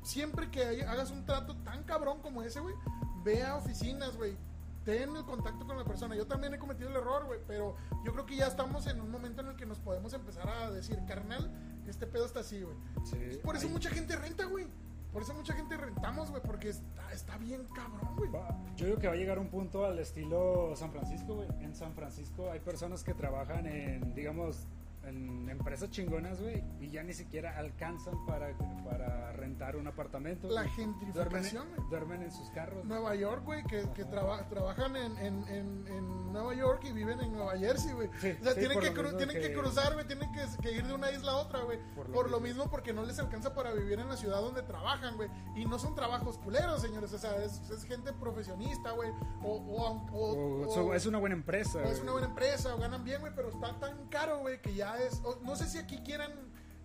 [0.02, 2.76] siempre que hay- hagas un trato tan cabrón como ese, güey,
[3.24, 4.38] ve a oficinas, güey.
[4.86, 6.16] Ten el contacto con la persona.
[6.16, 9.12] Yo también he cometido el error, güey, pero yo creo que ya estamos en un
[9.12, 11.52] momento en el que nos podemos empezar a decir, carnal,
[11.88, 12.76] este pedo está así, güey.
[13.04, 13.40] Sí.
[13.44, 14.68] Por eso Ay, mucha gente renta, güey.
[15.12, 18.30] Por eso mucha gente rentamos, güey, porque está, está bien cabrón, güey.
[18.30, 21.48] Va- Yo digo que va a llegar un punto al estilo San Francisco, güey.
[21.62, 24.68] En San Francisco hay personas que trabajan en, digamos,
[25.10, 28.56] en empresas chingonas, güey, y ya ni siquiera alcanzan para,
[28.88, 30.48] para rentar un apartamento.
[30.50, 30.74] La güey.
[30.76, 32.86] gentrificación, duermen, duermen en sus carros.
[32.86, 37.20] Nueva York, güey, que, que traba- trabajan en, en, en, en Nueva York y viven
[37.22, 38.10] en Nueva Jersey, güey.
[38.20, 39.48] Sí, o sea, sí, tienen, que, lo cru- tienen que...
[39.50, 41.80] que- cruzar, güey, tienen que, que ir de una isla a otra, güey.
[41.96, 42.70] Por, Por lo, lo mismo.
[42.70, 45.30] porque no les alcanza para vivir en la ciudad donde trabajan, güey.
[45.56, 47.12] Y no son trabajos culeros, señores.
[47.14, 49.10] O sea, es, es gente profesionista, güey.
[49.44, 51.84] O, o, o- O- so- es una buena empresa.
[51.84, 54.99] es una buena empresa, o ganan bien, güey, pero está tan caro, güey, que ya
[55.00, 55.22] es.
[55.44, 56.32] no sé si aquí quieran.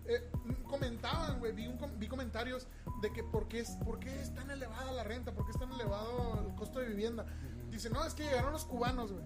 [0.07, 0.29] eh,
[0.69, 2.67] comentaban, güey, vi, vi comentarios
[3.01, 5.57] de que por qué, es, por qué es tan elevada la renta, por qué es
[5.59, 7.25] tan elevado el costo de vivienda.
[7.71, 9.23] Dice, no, es que llegaron los cubanos, güey.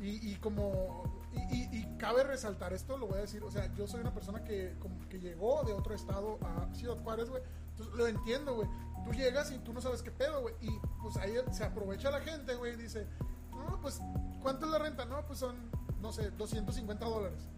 [0.00, 1.04] Y, y como.
[1.32, 3.42] Y, y- y cabe resaltar esto, lo voy a decir.
[3.44, 6.96] O sea, yo soy una persona que, como que llegó de otro estado a Ciudad
[7.02, 7.42] Juárez, güey.
[7.70, 8.68] Entonces lo entiendo, güey.
[9.04, 10.54] Tú llegas y tú no sabes qué pedo, güey.
[10.60, 10.70] Y
[11.02, 12.74] pues ahí se aprovecha la gente, güey.
[12.74, 13.06] y Dice,
[13.52, 14.00] no, pues,
[14.42, 15.04] ¿cuánto es la renta?
[15.04, 15.56] No, pues son,
[16.00, 17.48] no sé, 250 dólares.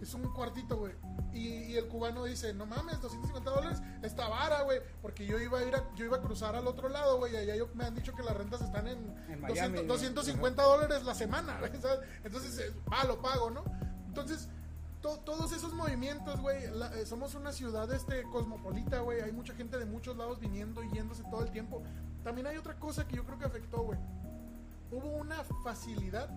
[0.00, 0.92] Es un cuartito, güey.
[1.32, 4.80] Y, y el cubano dice, no mames, 250 dólares está vara, güey.
[5.02, 7.32] Porque yo iba a ir a, yo iba a cruzar al otro lado, güey.
[7.34, 9.84] Y allá yo- me han dicho que las rentas están en, En 200 Miami, ¿no?
[9.94, 11.70] 250 dólares la semana, güey.
[12.24, 13.64] Entonces, eh, va, lo pago, ¿no?
[14.06, 14.48] Entonces,
[15.02, 19.20] to- todos esos movimientos, güey, eh, somos una ciudad este, cosmopolita, güey.
[19.20, 21.82] Hay mucha gente de muchos lados viniendo y yéndose todo el tiempo.
[22.22, 23.98] También hay otra cosa que yo creo que afectó, güey.
[24.90, 26.28] Hubo una facilidad,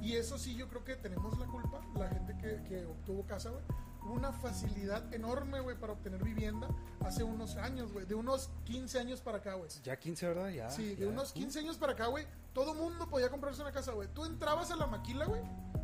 [0.00, 3.50] y eso sí yo creo que tenemos la culpa, la gente que, que obtuvo casa,
[3.50, 3.62] güey.
[4.02, 6.68] Hubo una facilidad enorme, güey, para obtener vivienda
[7.04, 8.06] hace unos años, güey.
[8.06, 9.68] De unos 15 años para acá, güey.
[9.84, 10.48] Ya 15, ¿verdad?
[10.48, 10.70] Ya.
[10.70, 14.08] Sí, de unos 15 años para acá, güey, todo mundo podía comprarse una casa, güey.
[14.08, 15.42] Tú entrabas a la maquila, güey,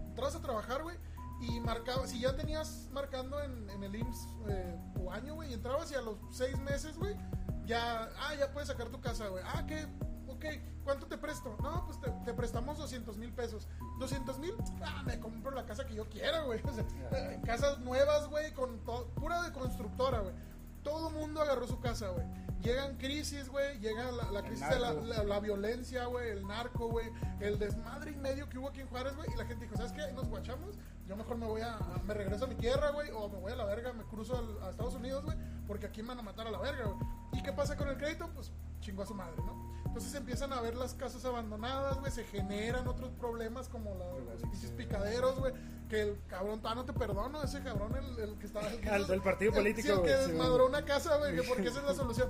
[0.08, 0.96] entrabas a trabajar, güey,
[1.40, 5.54] y marcabas, si ya tenías marcando en, en el IMSS eh, tu año, güey, y
[5.54, 7.14] entrabas y a los 6 meses, güey,
[7.66, 9.42] ya, ah, ya puedes sacar tu casa, güey.
[9.46, 9.86] Ah, ¿qué?
[10.36, 10.44] Ok,
[10.84, 11.56] ¿cuánto te presto?
[11.62, 13.66] No, pues te, te prestamos 200 mil pesos.
[13.98, 14.54] ¿200 mil?
[14.82, 16.60] Ah, me compro la casa que yo quiera, güey.
[16.68, 16.84] O sea,
[17.44, 18.78] casas nuevas, güey, con
[19.14, 20.34] pura de constructora, güey.
[20.82, 22.24] Todo mundo agarró su casa, güey.
[22.62, 23.78] Llegan crisis, güey.
[23.80, 25.04] Llega la, la crisis de la, narco.
[25.06, 26.30] la- la violencia, güey.
[26.30, 27.10] El narco, güey.
[27.40, 29.28] El desmadre y medio que hubo aquí en Juárez, güey.
[29.32, 30.12] Y la gente dijo, ¿sabes qué?
[30.12, 30.76] Nos guachamos.
[31.08, 31.78] Yo mejor me voy a...
[32.04, 33.10] Me regreso a mi tierra, güey.
[33.10, 33.92] O me voy a la verga.
[33.92, 35.36] Me cruzo al- a Estados Unidos, güey.
[35.66, 36.98] Porque aquí me van a matar a la verga, güey.
[37.32, 38.28] ¿Y qué pasa con el crédito?
[38.34, 39.75] Pues chingo a su madre, ¿no?
[39.96, 44.42] Entonces empiezan a ver las casas abandonadas, güey, se generan otros problemas como la- los
[44.42, 45.54] pinches picaderos, güey,
[45.88, 48.68] que el cabrón, todavía no te perdono, ese cabrón, el, el que estaba...
[48.70, 51.86] el que- partido político, sí, el que desmadró una casa, güey, que porque esa es
[51.86, 52.28] la solución.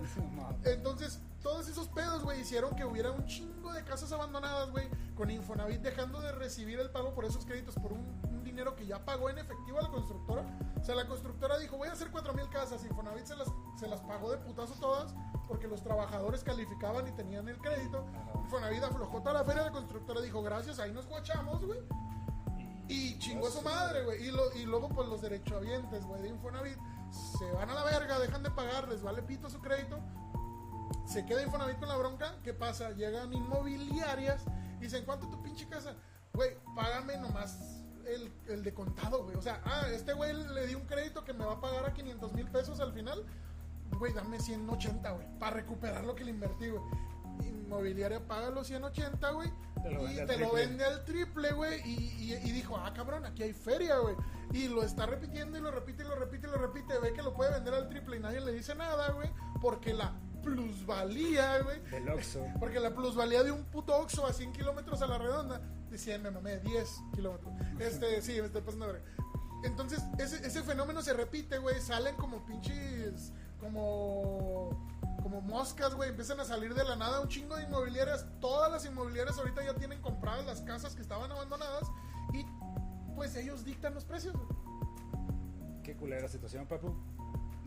[0.63, 5.29] Entonces, todos esos pedos, güey, hicieron que hubiera un chingo de casas abandonadas, güey, con
[5.33, 8.05] Infonavit dejando de recibir el pago por esos créditos por un
[8.57, 10.43] dinero que ya pagó en efectivo a la constructora.
[10.81, 14.01] O sea, la constructora dijo, voy a hacer 4.000 casas, Infonavit se las, se las
[14.01, 15.15] pagó de putazo todas,
[15.47, 18.07] porque los trabajadores calificaban y tenían el crédito.
[18.45, 21.81] Infonavit aflojó toda la feria, la constructora dijo, gracias, ahí nos guachamos, güey.
[22.89, 24.27] Y chingó a su madre, güey.
[24.27, 26.79] Y, lo- y luego, pues los derechohabientes, güey, de Infonavit
[27.11, 29.99] se van a la verga, dejan de pagar, les vale pito su crédito.
[31.05, 32.37] Se queda Infonavit con la bronca.
[32.43, 32.91] ¿Qué pasa?
[32.93, 34.45] Llegan inmobiliarias
[34.79, 35.95] y dicen: ¿Cuánto tu pinche casa?
[36.33, 37.76] Güey, págame nomás
[38.07, 39.37] el, el de contado, güey.
[39.37, 41.93] O sea, ah, este güey le di un crédito que me va a pagar a
[41.93, 43.25] 500 mil pesos al final.
[43.99, 46.83] Güey, dame 180, güey, para recuperar lo que le invertí, güey.
[47.45, 49.49] Inmobiliaria paga los 180, güey.
[49.79, 50.49] Y te lo triple.
[50.55, 51.81] vende al triple, güey.
[51.85, 54.17] Y, y- y dijo, ah, cabrón, aquí hay feria, güey.
[54.53, 56.99] Y lo está repitiendo y lo repite y lo repite y lo repite.
[56.99, 59.31] Ve que lo puede vender al triple y nadie le dice nada, güey.
[59.61, 61.81] Porque la plusvalía, güey.
[61.91, 62.45] Del Oxxo.
[62.61, 65.61] Porque la plusvalía de un puto Oxxo a 100 kilómetros a la redonda,
[65.91, 67.53] de 100 me mamé, 10 kilómetros.
[67.79, 69.09] Este, sí, me estoy pasando de verga.
[69.65, 71.81] Entonces, ese, ese fenómeno se repite, güey.
[71.81, 74.71] Salen como pinches, como,
[75.23, 76.11] como moscas, güey.
[76.11, 78.27] Empiezan a salir de la nada un chingo de inmobiliarias.
[78.41, 81.89] Todas las inmobiliarias ahorita ya tienen compradas las casas que estaban abandonadas.
[82.33, 82.45] Y
[83.15, 85.83] pues ellos dictan los precios, güey.
[85.83, 86.95] Qué culera situación, papu.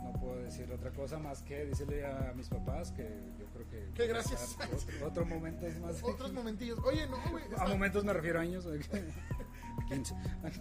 [0.01, 3.03] No puedo decir otra cosa más que decirle a mis papás que
[3.37, 3.91] yo creo que.
[3.93, 4.55] Que gracias.
[4.55, 6.01] Otro, otro momento es más.
[6.03, 6.79] Otros momentillos.
[6.79, 7.43] Oye, no, güey.
[7.57, 8.65] A momentos me refiero a años.
[8.65, 8.79] güey.
[9.89, 10.13] 15.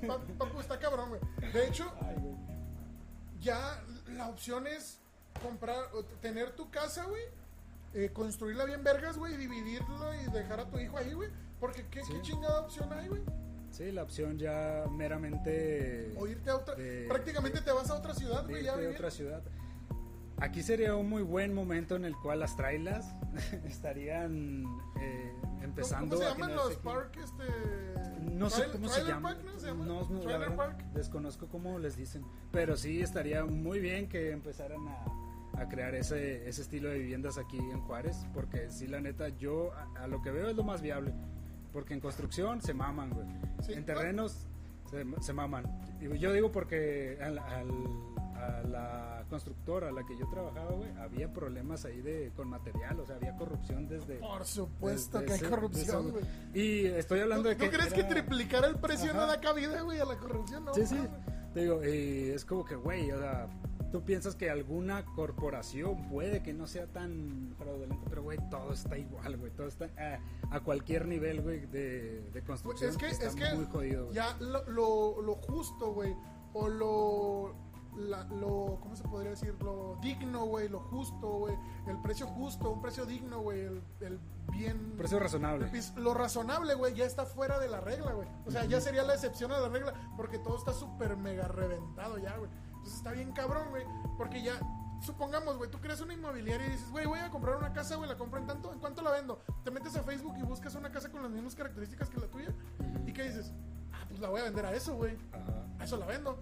[0.07, 1.21] pa- Papu, está cabrón, güey.
[1.53, 2.35] De hecho, Ay, güey.
[3.41, 4.99] ya la opción es
[5.43, 5.77] comprar,
[6.21, 7.23] tener tu casa, güey,
[7.95, 11.31] eh, construirla bien vergas, güey, y dividirlo y dejar a tu hijo ahí, güey.
[11.61, 12.13] Porque ¿qué, Sí.
[12.13, 13.23] qué chingada opción hay, güey?
[13.71, 16.15] Sí, la opción ya meramente.
[16.17, 16.75] O irte a otra...
[16.75, 19.43] de- prácticamente te vas a otra ciudad, güey, irte a otra ciudad.
[20.41, 23.07] Aquí sería un muy buen momento en el cual las trailers
[23.67, 24.65] estarían
[25.01, 27.45] eh, ¿Cómo, empezando cómo se a llaman los park, este...
[28.31, 29.29] No sé cómo se trailer llama.
[29.31, 29.59] Park, ¿no?
[29.59, 29.85] ¿Se llama?
[29.85, 30.85] No, no, la verdad, Park.
[30.95, 32.25] desconozco cómo les dicen.
[32.53, 37.37] Pero sí estaría muy bien que empezaran a, a crear ese, ese estilo de viviendas
[37.37, 38.17] aquí en Juárez.
[38.33, 41.13] Porque sí, la neta, yo a, a lo que veo es lo más viable.
[41.73, 43.27] Porque en construcción se maman, güey.
[43.63, 44.47] Sí, en terrenos
[44.91, 45.65] se, se maman.
[46.01, 50.91] Y yo digo porque al- al- a la constructora a la que yo trabajaba, güey,
[50.99, 53.01] había problemas ahí de, con material.
[53.01, 54.15] O sea, había corrupción desde...
[54.19, 56.25] Por supuesto desde que hay corrupción, güey.
[56.55, 57.67] Y estoy hablando ¿Tú, de que...
[57.69, 59.33] tú crees que triplicar el precio no Ajá.
[59.37, 60.65] da cabida, güey, a la corrupción?
[60.65, 60.97] No, Sí, sí.
[61.53, 63.49] Te digo, y es como que, güey, o sea,
[63.93, 68.99] tú piensas que alguna corporación puede que no sea tan fraudulenta, pero, güey, todo está
[68.99, 69.51] igual, güey.
[69.53, 72.91] Todo está a, a cualquier nivel, güey, de, de construcción.
[72.91, 74.15] es que, está es que muy jodido, güey.
[74.17, 76.15] ya lo, lo, lo justo, güey,
[76.53, 77.55] o lo,
[77.97, 79.55] la- lo, ¿cómo se podría decir?
[79.63, 81.55] Lo digno, güey, lo justo, güey,
[81.87, 84.19] el precio justo, un precio digno, güey, el, el
[84.53, 84.95] bien...
[84.97, 85.71] Precio razonable.
[85.73, 88.29] el Lo razonable, güey, ya está fuera de la regla, güey.
[88.47, 92.19] O sea, ya sería la excepción a la regla, porque todo está súper mega reventado
[92.19, 92.51] ya, güey.
[92.89, 93.85] Entonces está bien cabrón, güey,
[94.17, 94.59] porque ya...
[95.03, 98.09] Supongamos, güey, tú creas una inmobiliaria y dices, güey, voy a comprar una casa, güey,
[98.09, 99.41] la compro en tanto, ¿en cuánto la vendo?
[99.63, 102.53] Te metes a Facebook y buscas una casa con las mismas características que la tuya.
[103.07, 103.53] ¿Y qué dices?
[103.93, 105.17] Ah, pues la voy a vender a eso, güey.
[105.79, 106.41] A eso la vendo.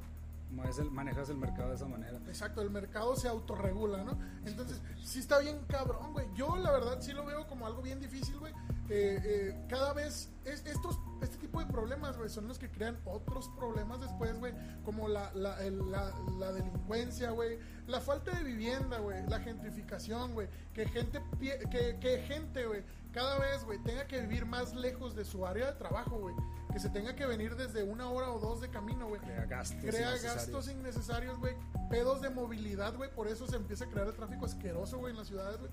[0.78, 2.16] El- manejas el mercado de esa manera.
[2.28, 4.16] Exacto, el mercado se autorregula, ¿no?
[4.46, 6.26] Entonces, sí está bien cabrón, güey.
[6.34, 8.54] Yo, la verdad, sí lo veo como algo bien difícil, güey.
[8.88, 12.98] Eh, eh, cada vez, es- estos, este tipo de problemas, güey, son los que crean
[13.04, 14.52] otros problemas después, güey.
[14.84, 17.58] Como la, la, el- la, la delincuencia, güey.
[17.86, 19.26] La falta de vivienda, güey.
[19.28, 20.48] La gentrificación, güey.
[20.72, 25.24] Que gente, que, que gente, güey, cada vez, güey, tenga que vivir más lejos de
[25.24, 26.34] su área de trabajo, güey.
[26.72, 29.80] Que se tenga que venir desde una hora o dos de camino, güey Crea gastos.
[29.80, 30.34] crea innecesarios.
[30.34, 31.54] gastos innecesarios, güey.
[31.88, 33.10] Pedos de movilidad, güey.
[33.10, 35.70] Por eso se empieza a crear el tráfico asqueroso, güey, en las ciudades, güey.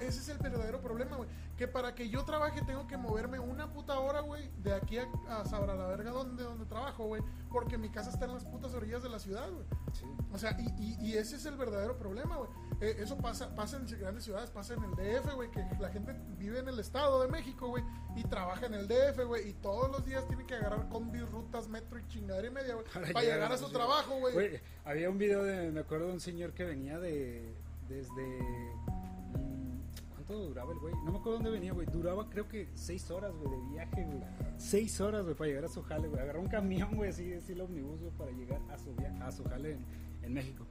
[0.00, 1.28] Ese es el verdadero problema, güey.
[1.56, 5.06] Que para que yo trabaje tengo que moverme una puta hora, güey, de aquí a,
[5.28, 7.22] a sabrá la verga donde, donde trabajo, güey.
[7.50, 9.64] Porque mi casa está en las putas orillas de la ciudad, güey.
[9.92, 10.04] Sí.
[10.32, 12.50] O sea, y, y- y ese es el verdadero problema, güey.
[12.80, 16.14] Eh, eso pasa, pasa en grandes ciudades, pasa en el DF, güey, que la gente
[16.36, 17.82] vive en el Estado de México, güey,
[18.14, 21.68] y trabaja en el DF, güey, y todos los días tiene que agarrar combi, rutas,
[21.68, 24.60] metro y chingadera y media, güey, para, llegar a su trabajo, güey.
[24.84, 27.54] Había un video de, me acuerdo de un señor que venía de,
[27.88, 28.72] desde,
[30.26, 30.94] ¿cuánto duraba el güey?
[31.04, 34.20] No me acuerdo dónde venía, güey, duraba creo que seis horas, güey, de viaje, güey,
[34.56, 37.52] seis horas, güey, para llegar a su jale, güey, agarró un camión, güey, así, así
[37.52, 39.78] el ómnibus, güey, para llegar a su, a su jale
[40.22, 40.66] en México.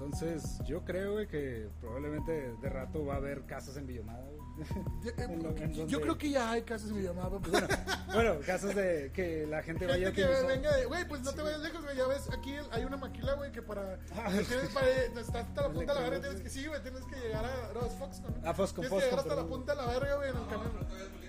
[0.00, 4.24] Entonces, yo creo, güey, que probablemente de rato va a haber casas en Villomada,
[5.04, 7.30] eh, En lo- en Yo donde- creo que ya hay casas de videollamada.
[7.30, 7.50] papu.
[8.08, 11.32] Bueno, bueno, casos de que la gente vaya a que venga de, güey, pues no
[11.32, 14.68] te vayas lejos, güey, ya ves, aquí hay una maquila, güey, que para, Ah, tienes
[14.72, 17.44] para, está hasta la punta de la verga, tienes que, sí, güey, tienes que llegar
[17.44, 18.48] a, no, es Foxconn, ¿no?
[18.48, 19.50] Ah, Foxconn, Tienes que llegar hasta la perdón.
[19.58, 20.70] punta de la verga, güey, en el camión.
[20.88, 21.27] Pero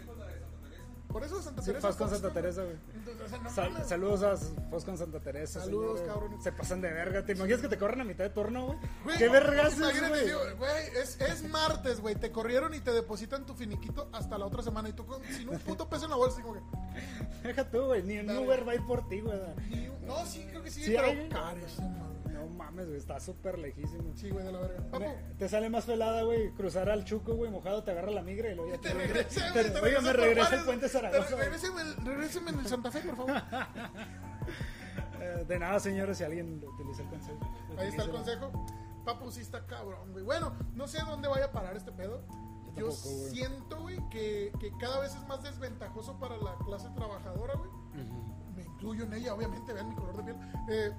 [1.09, 1.13] Santa Teresa.
[1.13, 1.87] Por eso Santa Sí, Teresa.
[1.87, 2.29] Foscon Santa.
[2.33, 2.75] Teresa, güey.
[2.93, 3.87] Entonces, o sea, no Sal- mames.
[3.87, 4.37] saludos a
[4.69, 5.59] Foscon Santa Teresa.
[5.61, 6.43] Saludos, cabrones.
[6.43, 7.25] Se pasan de verga.
[7.25, 8.65] ¿Te imaginas que te corren a mitad de turno,
[9.03, 9.17] güey?
[9.17, 10.69] ¿Qué vergas es, Imagínate, güey?
[11.01, 14.89] es, es martes, güey, te corrieron y te depositan tu finiquito hasta la otra semana
[14.89, 16.61] y tú con, sin un puto peso en la bolsa, como que,
[17.47, 18.03] Deja tú, güey.
[18.03, 18.29] Ni un.
[18.37, 19.39] Uber va a ir por ti, güey.
[20.05, 21.29] no, sí, creo que sí, Sí, pero hay- güey.
[22.39, 22.97] No mames, güey.
[22.97, 24.11] Está súper lejísimo.
[24.15, 24.83] Sí, güey, de la verga.
[24.91, 25.05] Papu,
[25.37, 28.55] Te sale más pelada, güey, cruzar al chuco, güey, mojado, te agarra la migra y
[28.55, 31.35] luego ya te regresa, güey, te Oiga, me regresa el puente te- Zaragoza.
[31.35, 33.33] Regréseme, en el Santa Fe, por favor.
[35.21, 37.39] Eh, De nada, señores, si alguien utiliza el consejo.
[37.77, 38.51] Ahí está el consejo.
[39.05, 40.23] Papu, sí está cabrón, güey.
[40.23, 42.21] Bueno, no sé dónde vaya a parar este pedo.
[42.75, 43.29] Yo Yo tampoco, güey.
[43.31, 47.69] siento, güey, que, que cada vez es más desventajoso para la clase trabajadora, güey.
[47.69, 48.53] Ujú.
[48.55, 50.37] Me incluyo en ella, obviamente, vean mi color de piel.
[50.69, 50.91] Eh,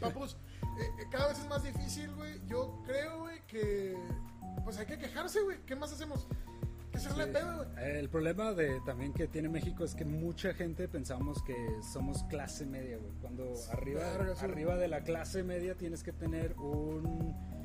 [0.00, 0.36] papus,
[0.80, 2.40] eh, eh, cada vez es más difícil, güey.
[2.46, 3.96] Yo creo, güey, que
[4.64, 5.58] pues hay que quejarse, güey.
[5.66, 6.26] ¿Qué más hacemos?
[6.90, 7.30] ¿Qué hacerle Sí.
[7.32, 7.90] pedo, güey?
[7.98, 11.54] El problema de también que tiene México es que mucha gente pensamos que
[11.92, 13.12] somos clase media, güey.
[13.20, 14.02] Cuando arriba,
[14.34, 14.44] sí.
[14.44, 17.59] arriba de la clase media tienes que tener un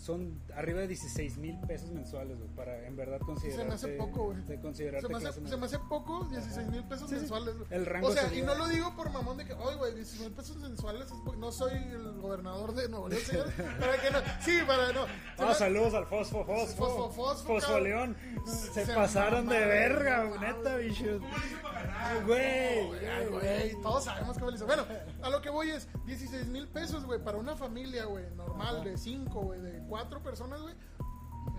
[0.00, 3.62] son arriba de 16 mil pesos mensuales, güey, para en verdad considerarte.
[3.62, 4.42] Se me hace poco, güey.
[4.46, 7.54] Se me, hace, se me hace poco, 16 mil pesos Sí, mensuales.
[7.58, 7.68] güey.
[7.70, 9.94] El rango o sea, sería- y no lo digo por mamón de que, ay, güey,
[9.94, 11.06] 16 mil pesos mensuales,
[11.38, 13.46] no soy el gobernador de Nuevo León, señor.
[13.78, 15.04] para que no, sí, para no.
[15.04, 15.10] Se
[15.42, 16.76] Ah, me- saludos al Fosfo, Fosfo.
[16.86, 17.78] Fosfo, Fosfo, Fosfo.
[17.80, 18.16] León.
[18.46, 20.40] Se, Se pasaron de verga, güey.
[20.40, 21.20] neta, bichos.
[21.20, 22.24] ¿Cómo le hizo para ganar?
[22.24, 24.66] Güey, güey, todos sabemos cómo le hizo.
[24.66, 24.84] Bueno,
[25.22, 28.96] a lo que voy es 16 mil pesos, güey, para una familia, güey, normal, de
[28.96, 30.74] 5, güey, de 4 personas, güey.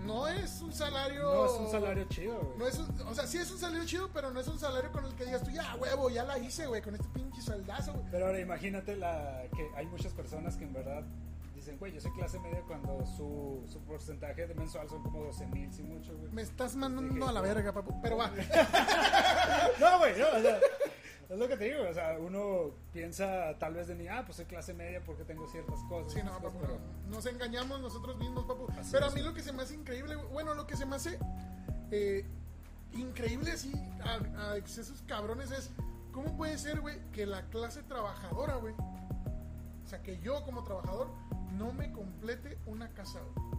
[0.04, 1.22] No es un salario.
[1.32, 2.58] No es un salario chido, güey.
[2.58, 4.90] No es un- o sea, sí es un salario chido, pero no es un salario
[4.90, 7.92] con el que digas tú, ya, huevo, ya la hice, güey, con este pinche sueldazo,
[7.92, 8.06] güey.
[8.10, 11.04] Pero ahora imagínate la, que hay muchas personas que en verdad
[11.54, 15.46] dicen, güey, yo soy clase media cuando su, su porcentaje de mensual son como 12
[15.46, 16.32] mil, si mucho, güey.
[16.32, 18.00] Me estás mandando a la verga, papu.
[18.02, 18.30] Pero va.
[19.78, 20.58] No, güey, no, o sea,
[21.32, 24.36] es lo que te digo, o sea, uno piensa tal vez de mí, ah, pues
[24.36, 26.12] soy clase media porque tengo ciertas cosas.
[26.12, 27.10] Sí, no, papu, no.
[27.14, 28.66] Nos engañamos nosotros mismos, papu.
[28.78, 29.12] Así Pero es.
[29.12, 31.18] a mí lo que se me hace increíble, bueno, lo que se me hace
[31.90, 32.24] eh,
[32.92, 33.72] increíble así,
[34.04, 35.70] a, a excesos cabrones, es
[36.12, 41.08] cómo puede ser, güey, que la clase trabajadora, güey, o sea, que yo como trabajador
[41.56, 43.52] no me complete una casa, güey.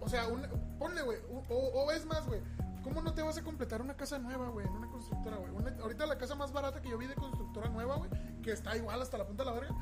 [0.00, 2.40] O sea, una- ponle, güey, o, o- o es más, güey,
[2.82, 5.52] ¿cómo no te vas a completar una casa nueva, güey, en una constructora, güey?
[5.52, 8.10] Una- ahorita la casa más barata que yo vi de constructora nueva, güey,
[8.42, 9.74] que está igual hasta la punta de la verga,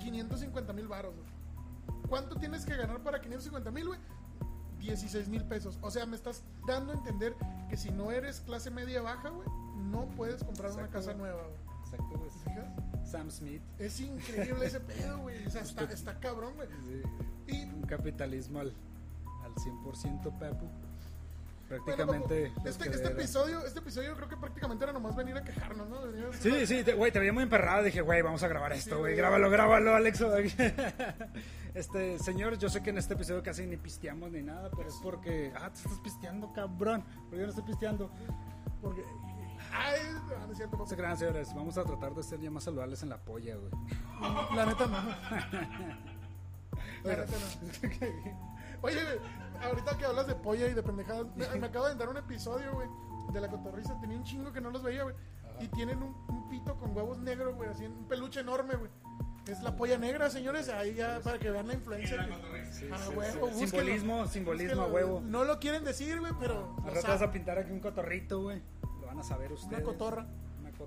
[0.00, 1.28] 550 mil baros, güey.
[2.08, 4.00] ¿Cuánto tienes que ganar para 550 mil, güey?
[4.78, 5.78] 16 mil pesos.
[5.82, 7.34] O sea, me estás dando a entender
[7.68, 11.58] que si no eres clase media baja, güey, no puedes comprar una casa nueva, güey.
[11.84, 12.30] Exacto, güey.
[12.30, 13.10] ¿Te fijas?
[13.10, 15.46] Sam Smith, Es increíble ese pedo, güey.
[15.46, 16.68] O sea, está, está cabrón, güey.
[16.86, 17.02] sí,
[17.46, 18.72] Y un capitalismo al,
[19.44, 20.66] al 100%, Papu.
[21.68, 22.52] Prácticamente.
[22.64, 26.00] este, este episodio, este episodio creo que prácticamente era nomás venir a quejarnos, ¿no?
[26.06, 27.82] Venir a- Sí, sí, te- güey, te veía muy emperrado.
[27.82, 29.14] Dije, güey, vamos a grabar esto, güey.
[29.16, 30.30] Grábalo, grábalo, Alexo.
[31.74, 34.96] Este, señor, yo sé que en este episodio casi ni pisteamos ni nada, pero es
[35.02, 35.52] porque.
[35.54, 37.04] Ah, te estás pisteando, cabrón.
[37.28, 38.10] Porque yo no estoy pisteando.
[38.82, 39.04] Porque.
[39.72, 40.00] Ay,
[40.46, 41.54] no, es cierto, se crean, señores.
[41.54, 43.70] Vamos a tratar de ser ya más saludables en la polla, güey.
[44.56, 44.98] La neta no.
[48.82, 49.00] Oye,
[49.62, 52.72] ahorita que hablas de polla y de pendejadas, me, me acabo de dar un episodio,
[52.74, 52.88] güey,
[53.32, 53.98] de la cotorriza.
[54.00, 55.14] Tenía un chingo que no los veía, güey.
[55.60, 58.90] Y tienen un, un pito con huevos negros, güey, así, un peluche enorme, güey.
[59.48, 60.68] Es la polla negra, señores.
[60.68, 62.16] Ahí ya para que vean la influencia.
[62.26, 62.32] que-
[62.92, 63.38] Ah, sí, huevo, sí.
[63.38, 63.66] búsquenlo.
[63.66, 65.20] Simbolismo, simbolismo huevo.
[65.24, 66.76] No lo quieren decir, güey, pero.
[66.84, 68.62] Rato vas a pintar aquí un cotorrito, güey.
[69.00, 69.72] Lo van a saber ustedes.
[69.78, 70.26] Una cotorra.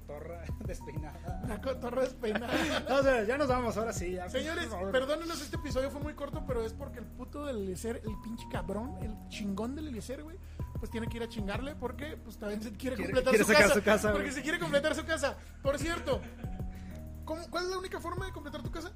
[0.07, 1.41] Cotorra despeinada.
[1.43, 2.79] Una cotorra despeinada.
[2.89, 4.11] No, o sea, ya nos vamos, ahora sí.
[4.13, 7.97] ya, Señores, perdónenos, este episodio fue muy corto, pero es porque el puto del Eliezer,
[8.05, 10.37] el pinche cabrón, el chingón del Eliezer, güey,
[10.79, 13.51] pues tiene que ir a chingarle porque pues también se quiere, Quiere- completar quiere su,
[13.53, 15.37] casa, su casa, Porque se quiere completar su casa.
[15.61, 16.19] Por cierto,
[17.25, 18.91] ¿cómo- ¿cuál es la única forma de completar tu casa?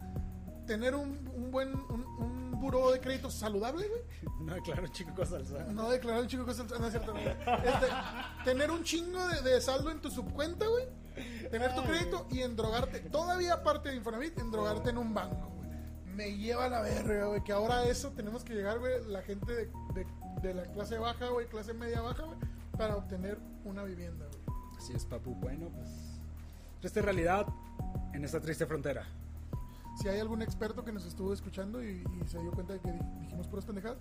[0.66, 2.35] Tener un, un buen, un, un
[2.66, 4.02] buró de crédito saludable, güey.
[4.42, 5.64] No, claro, chico, salsa.
[5.66, 7.14] No declarar un chingo de cosas, no es cierto.
[7.16, 7.88] Este,
[8.44, 10.86] tener un chingo de, de saldo en tu subcuenta, güey.
[11.50, 13.00] Tener tu crédito y endrogarte.
[13.02, 15.70] Todavía aparte de Infonavit, endrogarte en un banco, güey.
[16.16, 17.44] Me lleva a la verga, güey.
[17.44, 20.08] Que ahora a eso tenemos que llegar, güey, la gente de, de-
[20.42, 22.38] de la clase baja, güey, clase media baja, güey,
[22.78, 24.58] para obtener una vivienda, güey.
[24.78, 25.34] Así es, papu.
[25.36, 25.90] Bueno, pues.
[26.82, 27.48] Triste realidad
[28.14, 29.08] en esta triste frontera.
[30.02, 33.00] Si hay algún experto que nos estuvo escuchando y, se dio cuenta de que di-
[33.22, 33.98] dijimos puras pendejadas,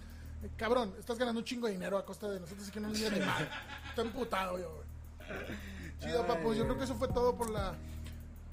[0.58, 2.98] Cabrón, estás ganando un chingo de dinero a costa de nosotros y que no le
[2.98, 3.48] digas mal.
[3.88, 5.58] Estoy emputado yo, güey.
[6.00, 6.52] Chido, papu.
[6.52, 7.72] Yo creo que eso fue todo por la.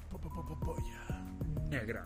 [0.10, 1.22] po- po- po- polla.
[1.70, 2.06] Negra.